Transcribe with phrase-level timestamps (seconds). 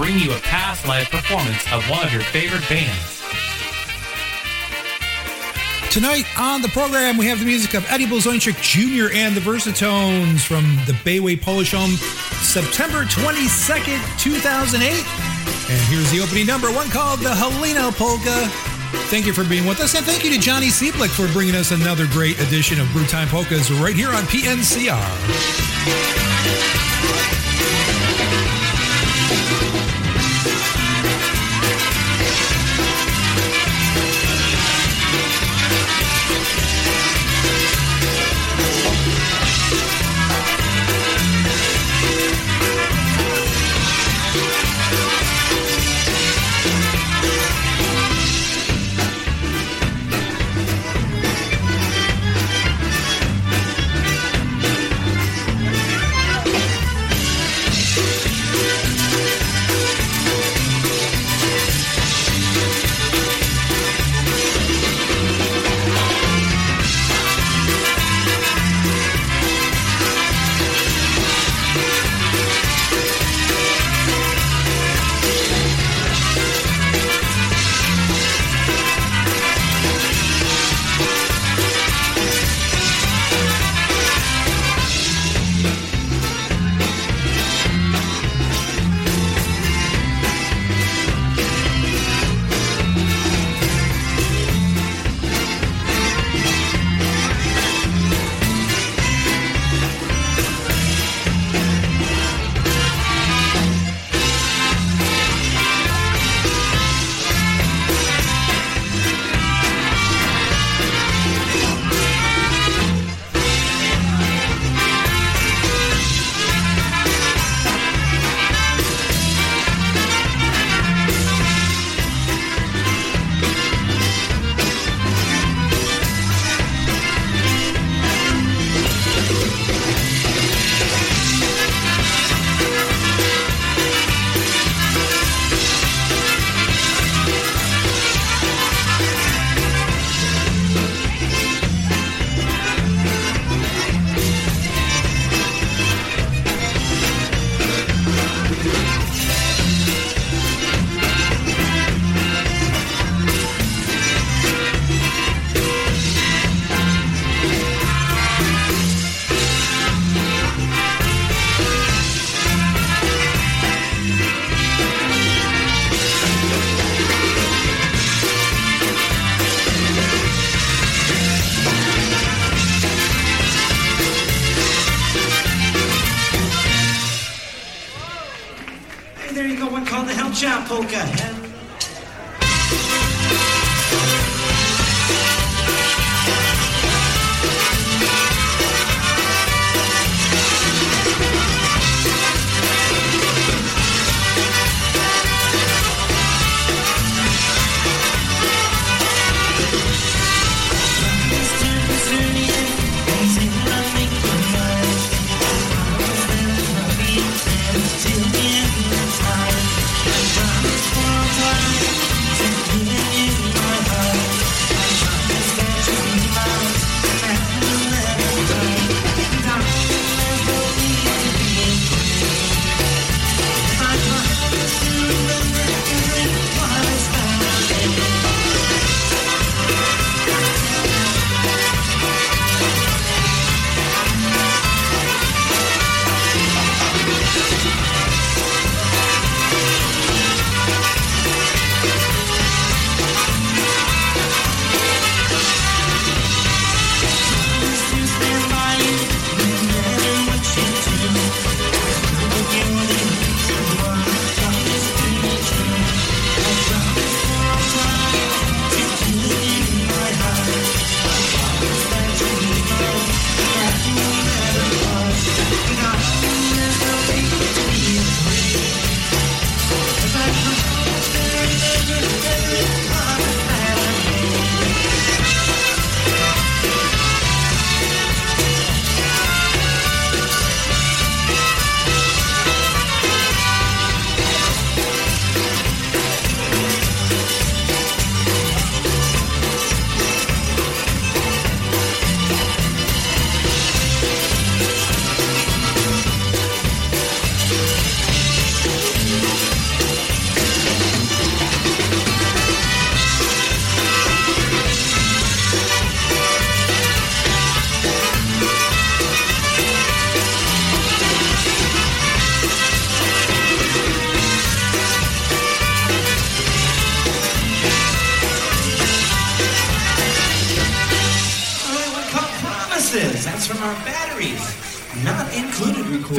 [0.00, 3.20] bring you a past live performance of one of your favorite bands.
[5.90, 9.14] Tonight on the program, we have the music of Eddie Blazonczyk Jr.
[9.14, 11.90] and the Versatones from the Bayway Polish Home,
[12.40, 14.88] September 22nd, 2008.
[15.70, 18.48] And here's the opening number, one called the Helena Polka.
[19.10, 21.72] Thank you for being with us, and thank you to Johnny Seeblick for bringing us
[21.72, 24.96] another great edition of Brew Time Polkas right here on PNCR.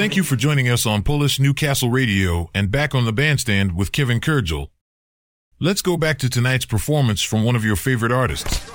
[0.02, 3.92] Thank you for joining us on Polish Newcastle Radio and back on the bandstand with
[3.92, 4.70] Kevin Kurdziel.
[5.60, 8.68] Let's go back to tonight's performance from one of your favorite artists.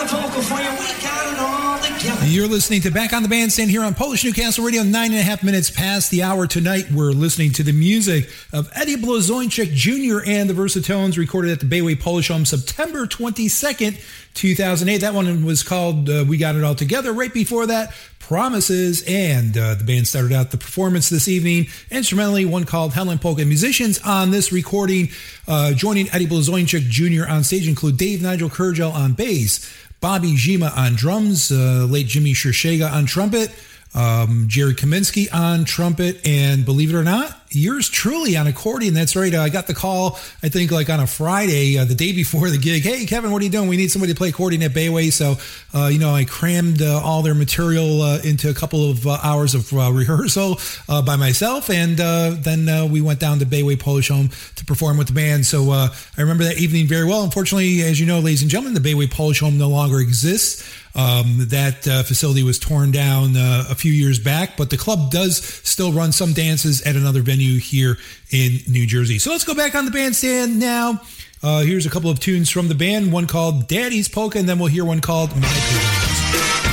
[0.00, 0.70] The vocal for you.
[0.70, 2.26] We got it all together.
[2.26, 5.22] You're listening to Back on the Bandstand here on Polish Newcastle Radio, nine and a
[5.22, 6.90] half minutes past the hour tonight.
[6.90, 10.26] We're listening to the music of Eddie Blazończyk Jr.
[10.26, 14.02] and the Versatones, recorded at the Bayway Polish Home September 22nd,
[14.34, 14.98] 2008.
[14.98, 17.12] That one was called uh, We Got It All Together.
[17.12, 22.44] Right before that, Promises, and uh, the band started out the performance this evening instrumentally,
[22.44, 23.44] one called Helen Polka.
[23.44, 25.08] Musicians on this recording
[25.48, 27.28] uh, joining Eddie Blazończyk Jr.
[27.28, 29.68] on stage include Dave Nigel Kurdziel on bass,
[30.00, 33.50] Bobby Jima on drums, uh, late Jimmy Shershega on trumpet,
[33.94, 38.94] um, Jerry Kaminsky on trumpet, and believe it or not, yours truly on accordion.
[38.94, 39.32] That's right.
[39.34, 42.48] Uh, I got the call, I think, like on a Friday, uh, the day before
[42.50, 42.82] the gig.
[42.82, 43.68] Hey, Kevin, what are you doing?
[43.68, 45.12] We need somebody to play accordion at Bayway.
[45.12, 45.36] So,
[45.74, 49.18] uh, you know, I crammed uh, all their material uh, into a couple of uh,
[49.22, 51.70] hours of rehearsal by myself.
[51.70, 55.46] And then we went down to Bayway Polish Home to perform with the band.
[55.46, 57.24] So I remember that evening very well.
[57.24, 60.68] Unfortunately, as you know, ladies and gentlemen, the Bayway Polish Home no longer exists.
[60.92, 65.12] Um, that uh, facility was torn down uh, a few years back, but the club
[65.12, 67.98] does still run some dances at another venue here
[68.30, 69.18] in New Jersey.
[69.18, 71.00] So let's go back on the bandstand now.
[71.42, 74.58] Uh, here's a couple of tunes from the band, one called Daddy's Polka, and then
[74.58, 76.69] we'll hear one called My Please.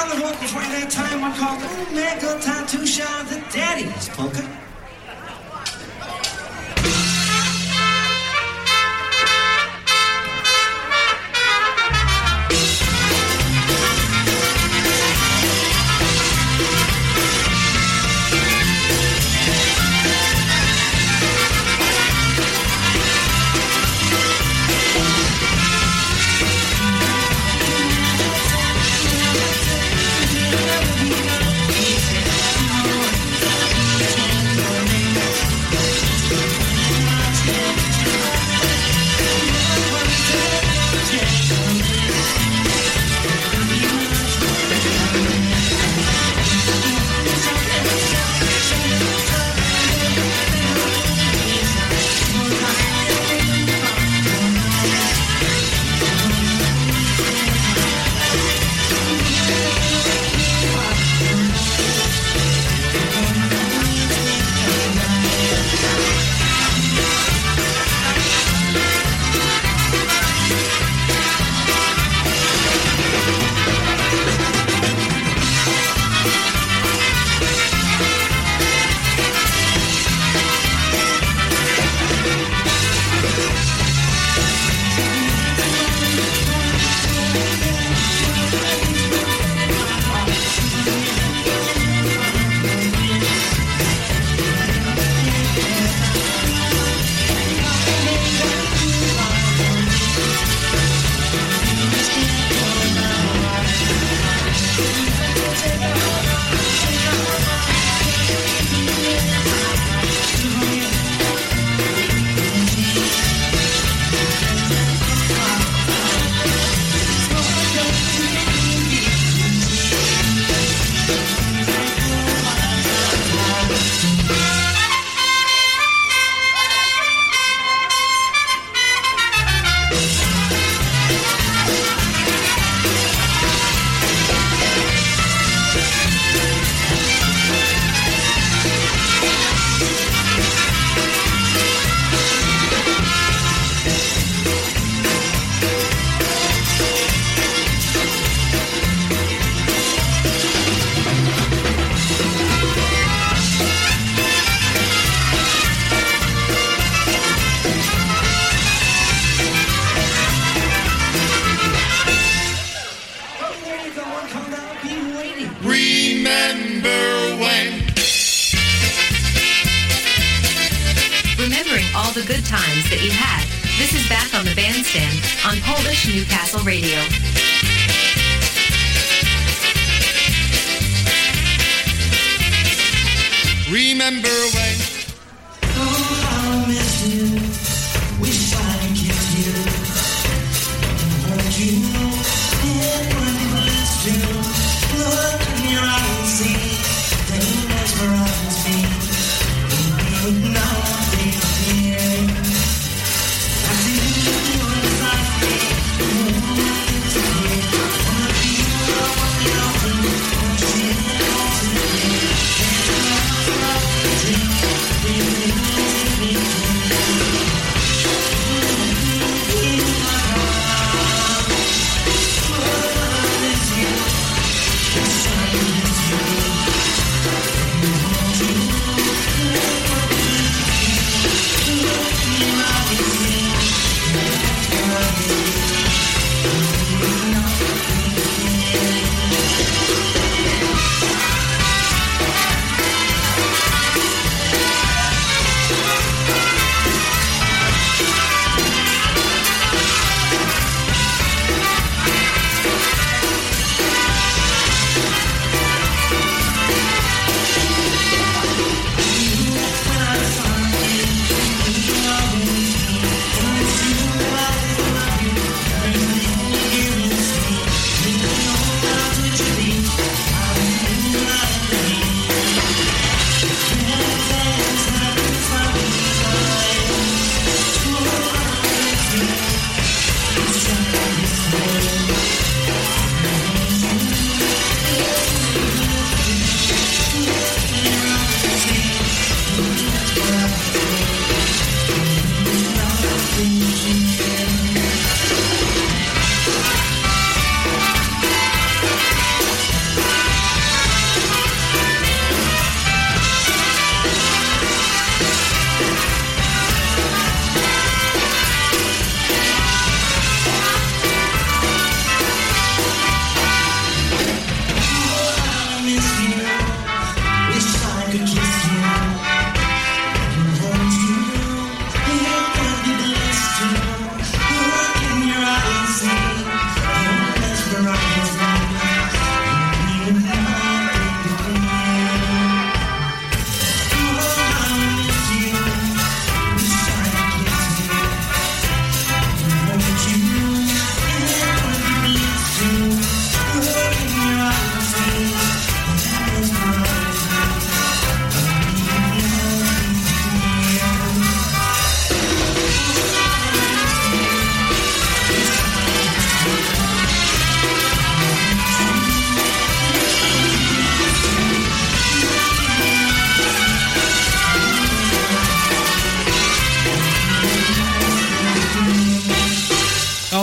[0.00, 2.66] on the hook, and that time I'm called Old Man Good Time
[3.52, 4.59] Daddy's Poker.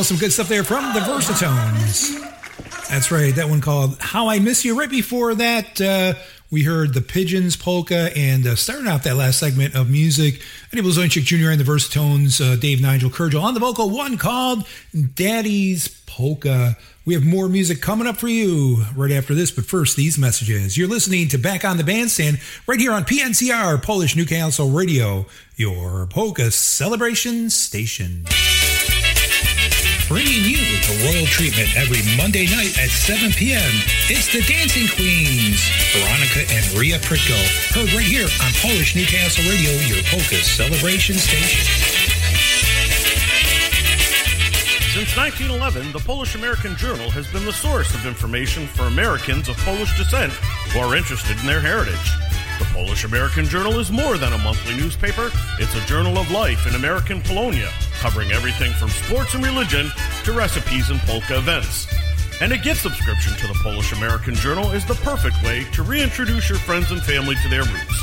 [0.08, 2.18] Some good stuff there from the Versatones.
[2.88, 3.36] That's right.
[3.36, 4.80] That one called How I Miss You.
[4.80, 6.14] Right before that, uh,
[6.50, 10.42] we heard the Pigeons polka and uh, starting off that last segment of music,
[10.72, 11.50] Eddie Blazonczyk Jr.
[11.50, 14.66] and the Versatones, uh, Dave Nigel Kurdziel on the vocal, one called
[15.16, 16.78] Daddy's Polka.
[17.04, 20.78] We have more music coming up for you right after this, but first, these messages.
[20.78, 25.26] You're listening to Back on the Bandstand right here on PNCR, Polish Newcastle Radio,
[25.58, 28.26] your polka celebration station.
[30.08, 33.60] Bringing you the royal treatment every Monday night at 7 p.m.
[34.08, 35.60] It's the Dancing Queens,
[35.92, 37.36] Veronica and Ria Pritko.
[37.76, 41.60] Heard right here on Polish Newcastle Radio, your polka celebration station.
[44.96, 49.58] Since 1911, the Polish American Journal has been the source of information for Americans of
[49.58, 50.32] Polish descent
[50.72, 52.27] who are interested in their heritage.
[52.60, 56.66] The Polish American Journal is more than a monthly newspaper, it's a journal of life
[56.66, 59.92] in American Polonia, covering everything from sports and religion
[60.24, 61.86] to recipes and polka events.
[62.42, 66.50] And a gift subscription to the Polish American Journal is the perfect way to reintroduce
[66.50, 68.02] your friends and family to their roots.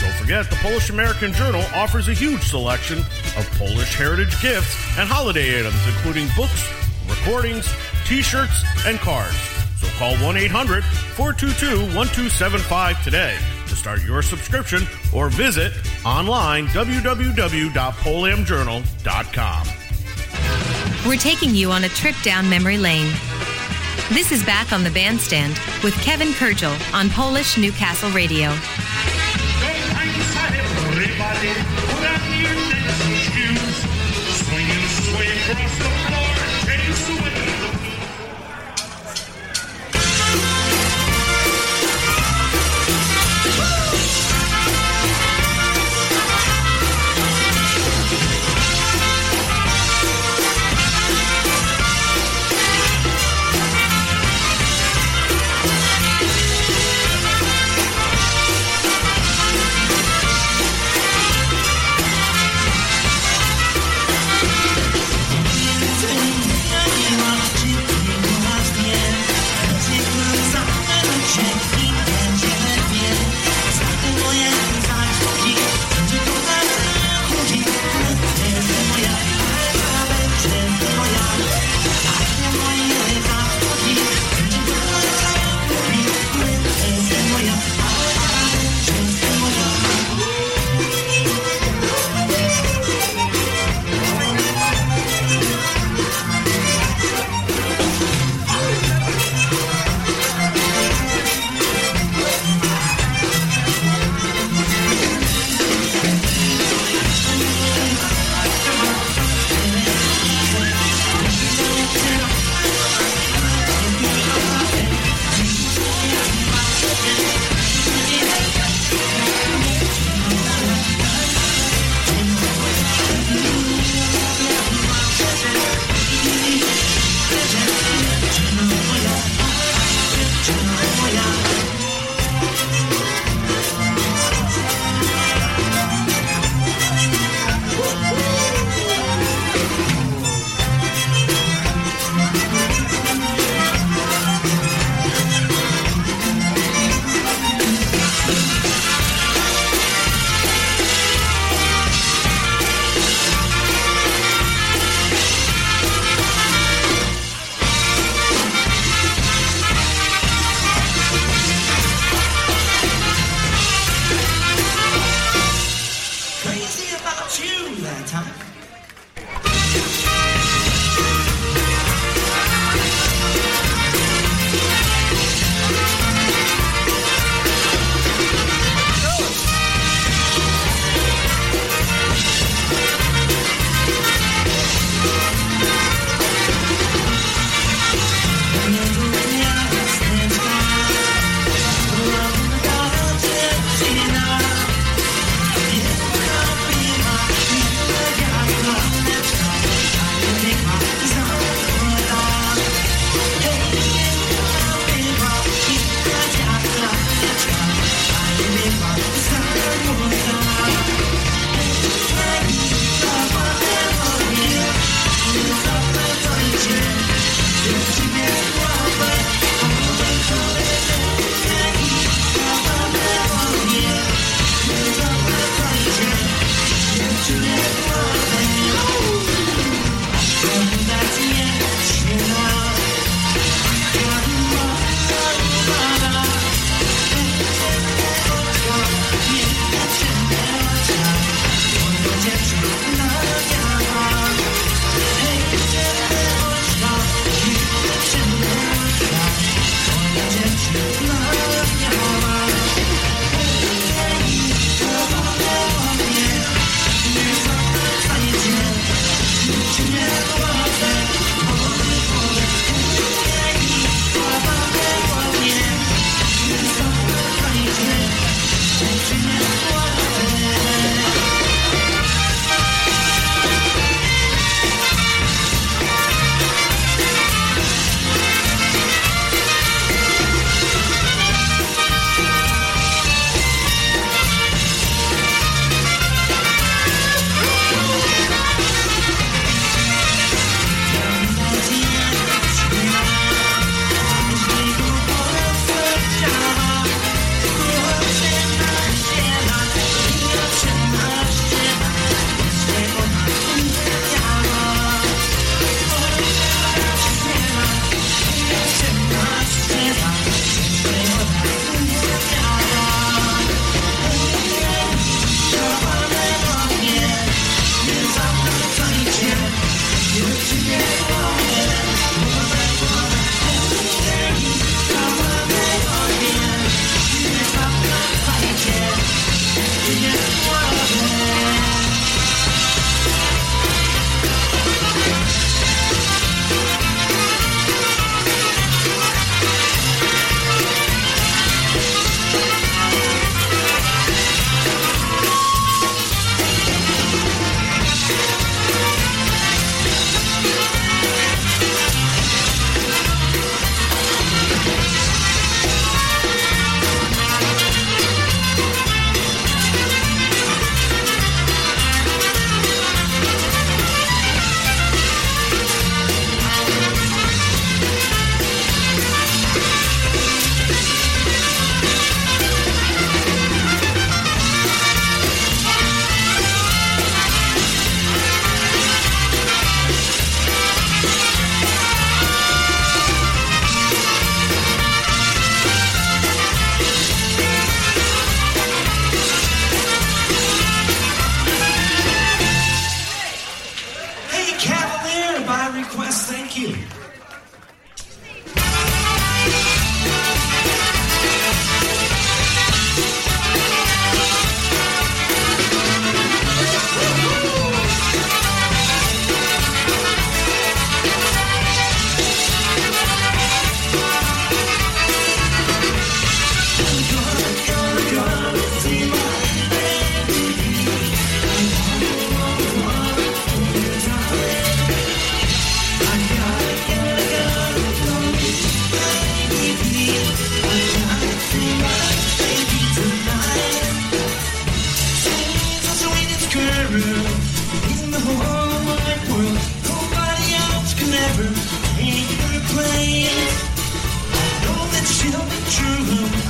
[0.00, 5.08] Don't forget, the Polish American Journal offers a huge selection of Polish heritage gifts and
[5.08, 6.70] holiday items, including books,
[7.08, 7.68] recordings,
[8.04, 9.34] t shirts, and cards.
[9.80, 15.72] So call 1 800 422 1275 today to start your subscription or visit
[16.04, 19.66] online www.polamjournal.com.
[21.06, 23.12] We're taking you on a trip down memory lane.
[24.10, 28.50] This is Back on the Bandstand with Kevin Kurdziel on Polish Newcastle Radio.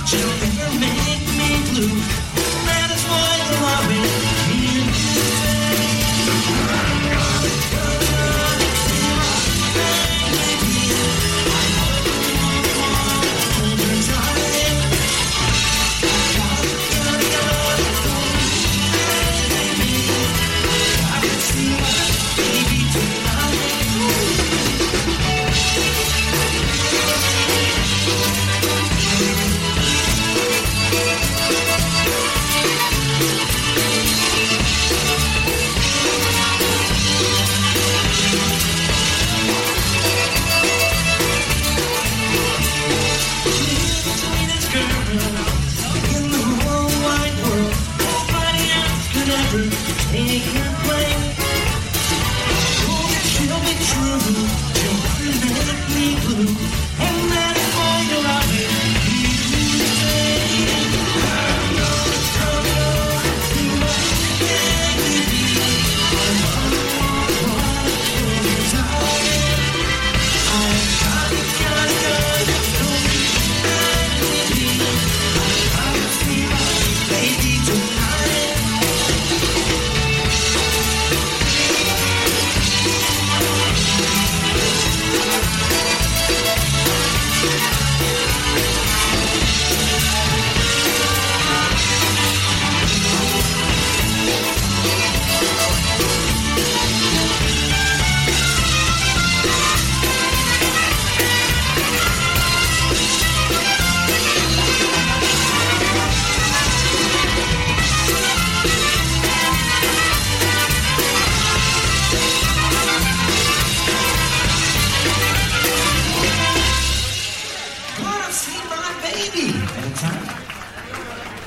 [0.07, 0.56] True,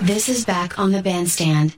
[0.09, 1.75] This is back on the bandstand.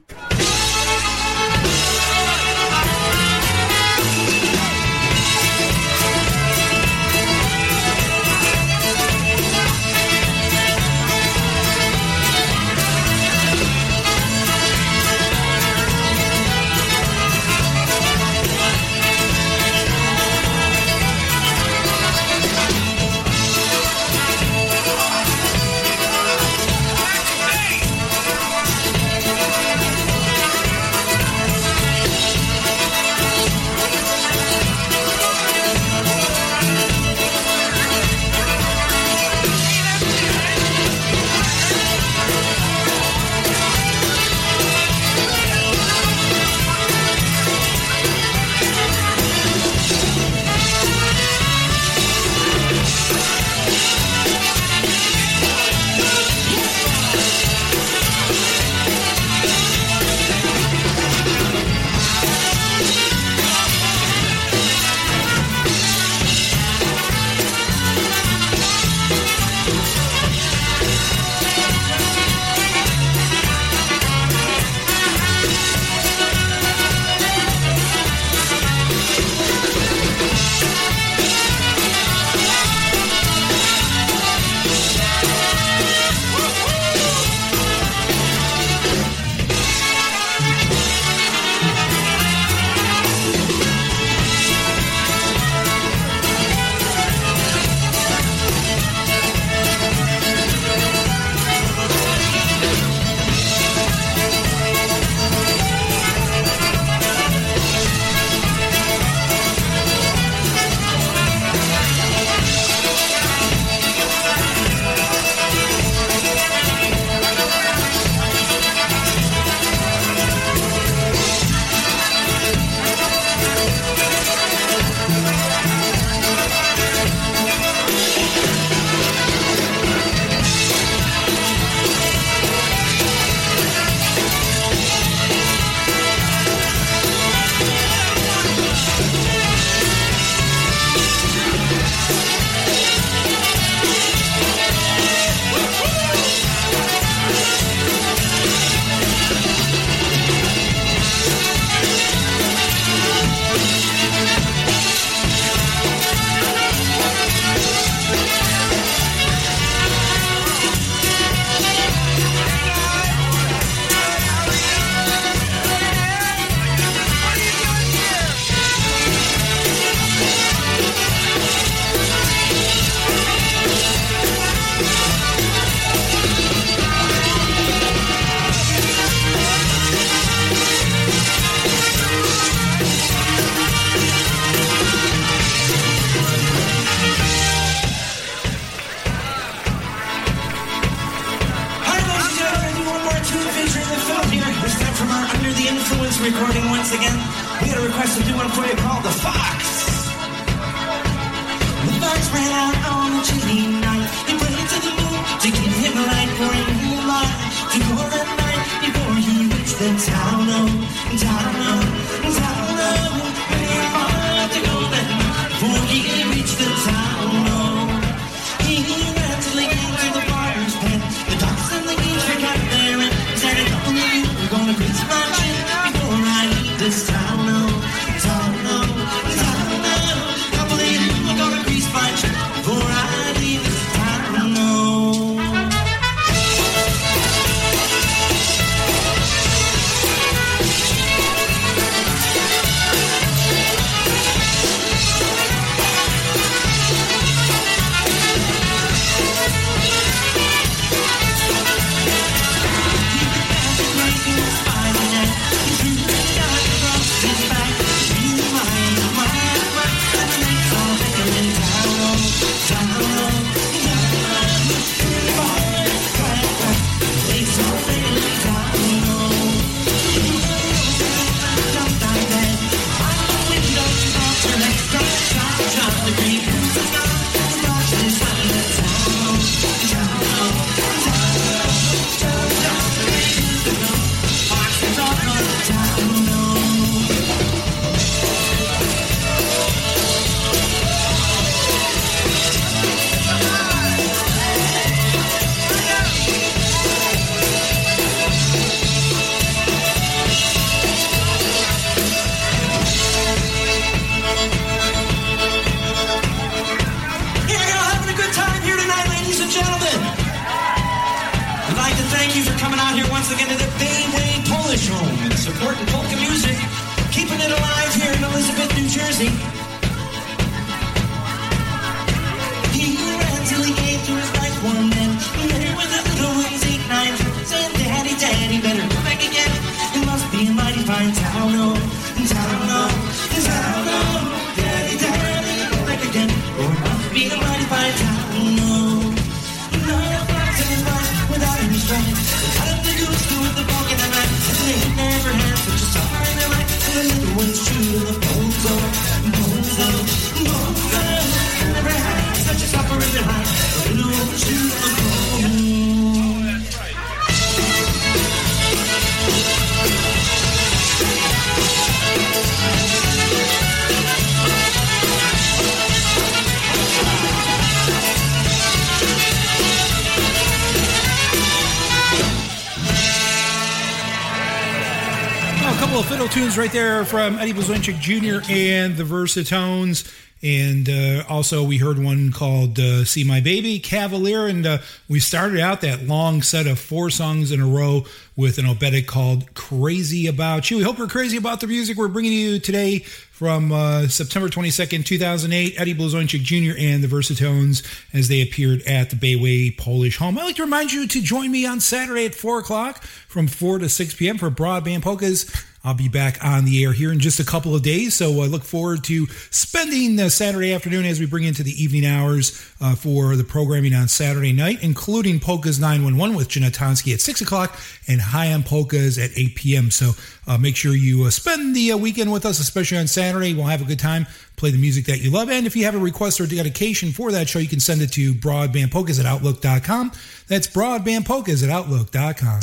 [376.72, 378.50] Right there from Eddie Blazonczyk Jr.
[378.50, 380.10] and the Versatones.
[380.42, 384.46] And uh, also, we heard one called uh, See My Baby, Cavalier.
[384.46, 388.06] And uh, we started out that long set of four songs in a row
[388.36, 390.78] with an oberek called Crazy About You.
[390.78, 395.04] We hope you're crazy about the music we're bringing you today from uh, September 22nd,
[395.04, 395.74] 2008.
[395.78, 396.74] Eddie Blazonczyk Jr.
[396.78, 400.38] and the Versatones as they appeared at the Bayway Polish Home.
[400.38, 403.80] I'd like to remind you to join me on Saturday at 4 o'clock from 4
[403.80, 404.38] to 6 p.m.
[404.38, 405.52] for Broadband Polkas.
[405.84, 408.46] I'll be back on the air here in just a couple of days, so I
[408.46, 412.94] look forward to spending the Saturday afternoon as we bring into the evening hours uh,
[412.94, 418.20] for the programming on Saturday night, including Polkas 911 with Jeanette at 6 o'clock and
[418.20, 419.90] High on Polkas at 8 p.m.
[419.90, 420.12] So
[420.46, 423.52] uh, make sure you uh, spend the uh, weekend with us, especially on Saturday.
[423.52, 424.26] We'll have a good time,
[424.56, 425.50] play the music that you love.
[425.50, 428.12] And if you have a request or dedication for that show, you can send it
[428.12, 430.12] to broadbandpolkas at outlook.com.
[430.46, 432.60] That's broadbandpolkas at outlook.com.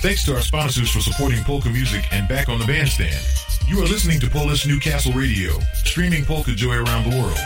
[0.00, 3.16] Thanks to our sponsors for supporting polka music and back on the bandstand.
[3.66, 7.38] You are listening to Polish Newcastle Radio, streaming polka joy around the world.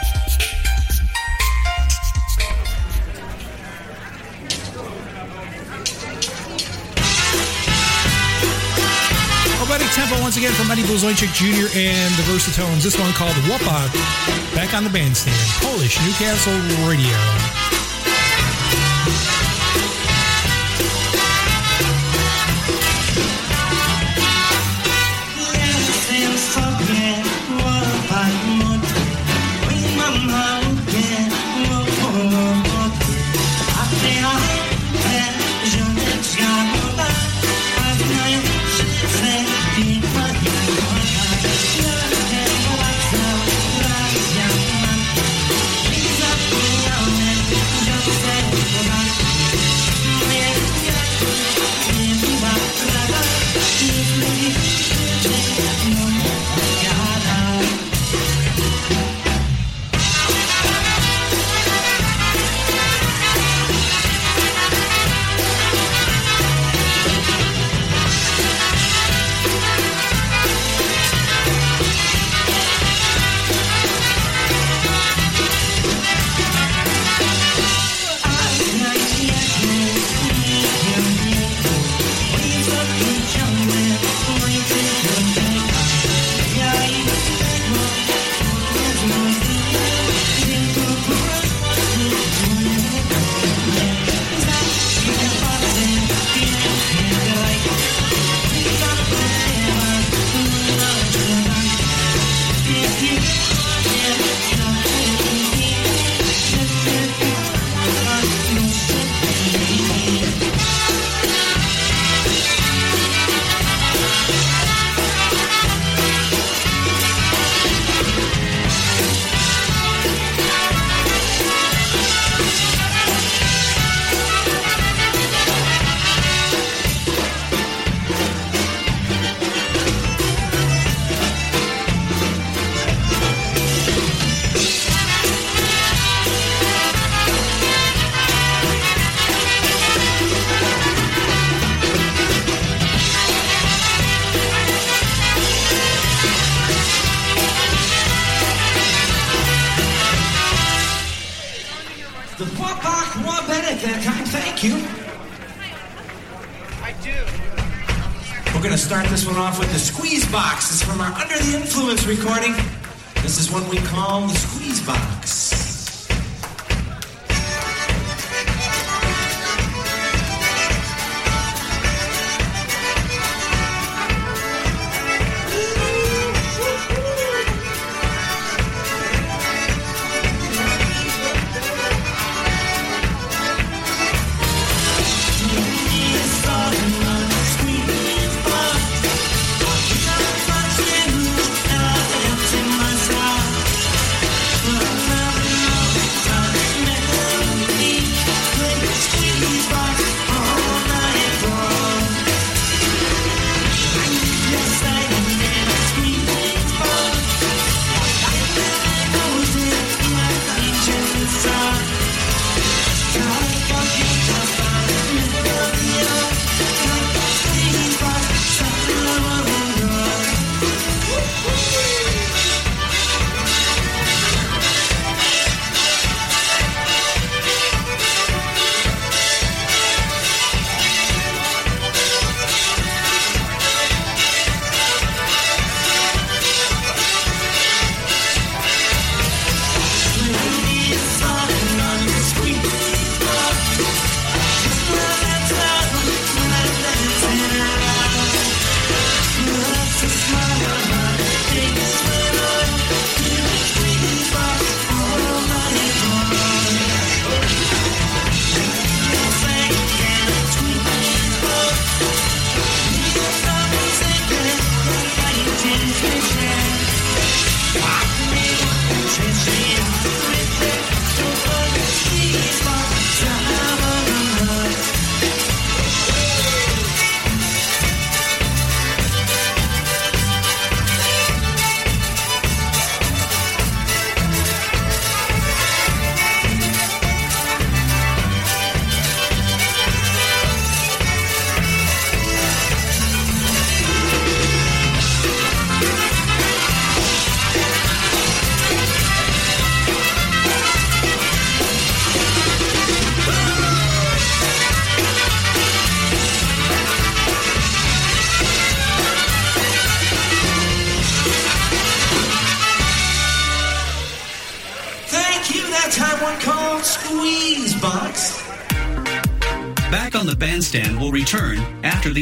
[9.63, 11.71] Oberek tempo once again from Eddie Blazonczyk Jr.
[11.79, 12.83] and the Versatones.
[12.83, 13.95] This one called Łopak.
[14.55, 15.39] Back on the bandstand.
[15.63, 17.80] Polish Newcastle Radio.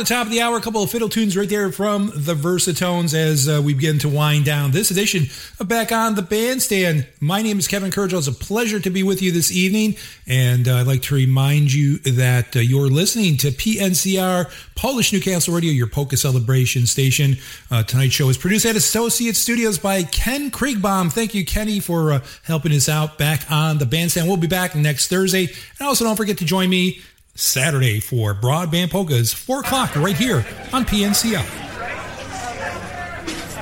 [0.00, 3.12] The top of the hour, a couple of fiddle tunes right there from the Versatones
[3.12, 5.26] as uh, we begin to wind down this edition
[5.62, 7.06] Back on the Bandstand.
[7.20, 8.16] My name is Kevin Kurdziel.
[8.16, 9.96] It's a pleasure to be with you this evening.
[10.26, 15.54] And uh, I'd like to remind you that uh, you're listening to PNCR Polish Newcastle
[15.54, 17.36] Radio, your polka celebration station.
[17.70, 21.12] Uh, tonight's show is produced at Associate Studios by Ken Kriegbaum.
[21.12, 24.28] Thank you, Kenny, for uh, helping us out back on the bandstand.
[24.28, 25.48] We'll be back next Thursday.
[25.78, 27.02] And also, don't forget to join me
[27.40, 30.44] Saturday for Broadband Polkas, 4 o'clock, right here
[30.76, 31.40] on PNCR.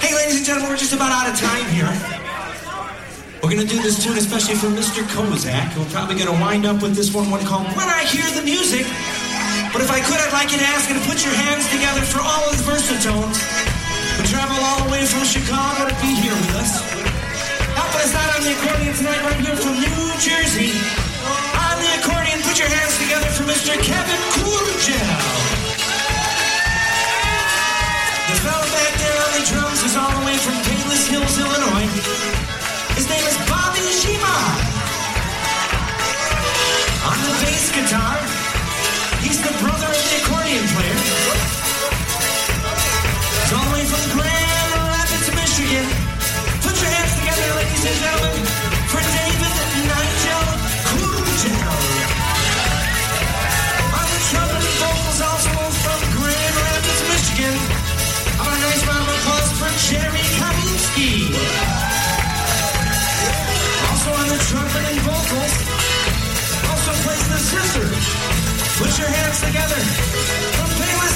[0.03, 1.87] Hey, ladies and gentlemen, we're just about out of time here.
[3.39, 5.07] We're gonna do this tune especially for Mr.
[5.15, 5.79] Kozak.
[5.79, 8.83] We're probably gonna wind up with this one, one called When I Hear the Music.
[9.71, 12.03] But if I could, I'd like you to ask you to put your hands together
[12.03, 13.39] for all of the Versatones
[14.19, 16.83] who travel all the way from Chicago to be here with us.
[17.79, 21.08] Helping us out on the accordion tonight, right here from New Jersey.
[23.49, 23.73] Mr.
[23.83, 25.19] Kevin Kurdziel.
[28.29, 31.89] The fellow back there on the drums is all the way from Palos Hills, Illinois.
[32.95, 34.37] His name is Bobby Shima.
[37.09, 38.38] On the bass guitar,
[69.41, 69.79] together.
[70.59, 70.71] From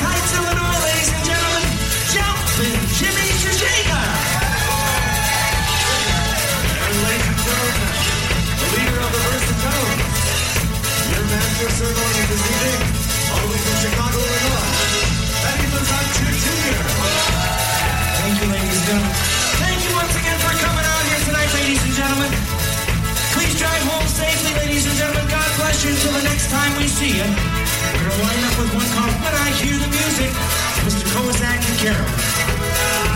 [0.07, 1.65] Heights, Illinois, ladies and gentlemen,
[3.03, 3.27] Jimmy
[6.83, 7.83] And ladies and gentlemen,
[8.63, 9.49] the leader of the First
[11.13, 11.67] your master
[13.33, 15.03] all the way from Chicago, Illinois,
[18.23, 19.15] Thank you, ladies and gentlemen.
[19.59, 22.31] Thank you once again for coming out here tonight, ladies and gentlemen.
[23.35, 25.27] Please drive home safely, ladies and gentlemen.
[25.27, 27.52] God bless you until the next time we see you
[28.21, 30.33] line up with one called When I Hear the Music,
[30.85, 31.05] Mr.
[31.15, 33.12] Kozak and Carol.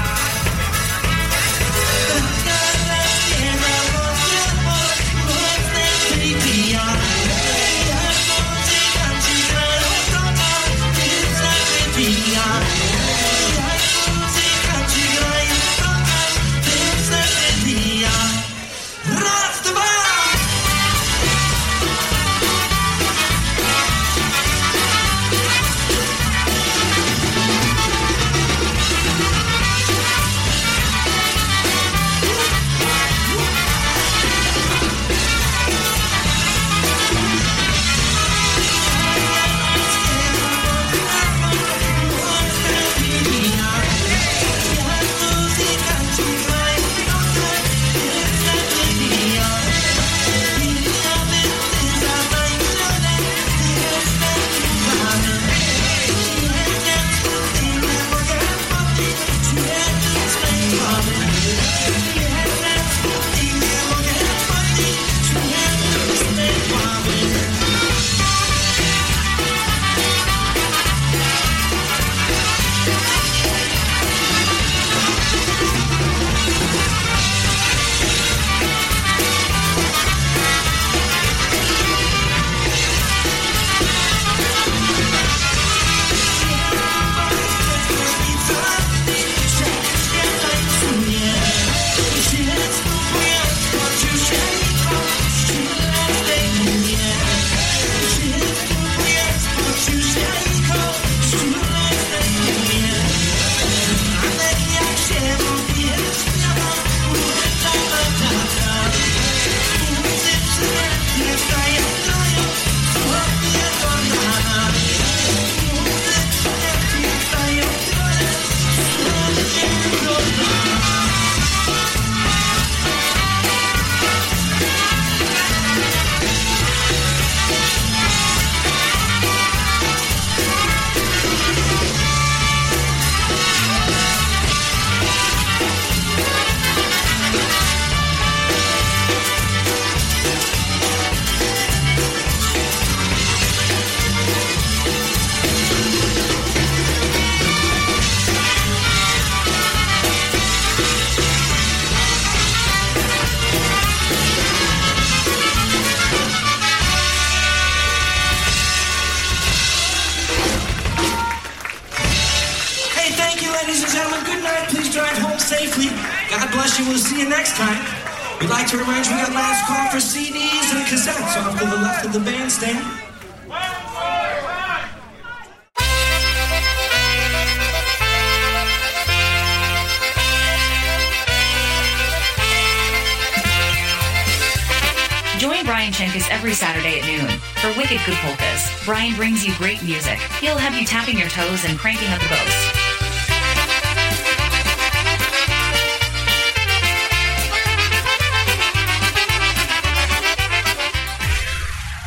[189.57, 190.19] Great music.
[190.41, 192.97] He'll have you tapping your toes and cranking up the bows.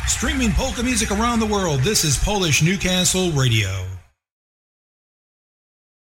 [0.06, 3.99] Streaming polka music around the world, this is Polish Newcastle Radio.